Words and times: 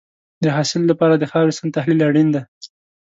د 0.43 0.45
حاصل 0.55 0.81
لپاره 0.91 1.15
د 1.17 1.23
خاورې 1.31 1.53
سم 1.57 1.67
تحلیل 1.75 1.99
اړین 2.07 2.27
دی. 2.35 2.41